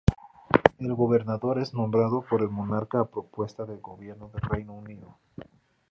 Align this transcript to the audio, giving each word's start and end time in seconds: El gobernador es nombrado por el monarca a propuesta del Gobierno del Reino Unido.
El 0.79 0.95
gobernador 0.95 1.59
es 1.59 1.75
nombrado 1.75 2.23
por 2.27 2.41
el 2.41 2.49
monarca 2.49 3.01
a 3.01 3.11
propuesta 3.11 3.65
del 3.65 3.81
Gobierno 3.81 4.29
del 4.33 4.41
Reino 4.49 4.73
Unido. 4.73 5.19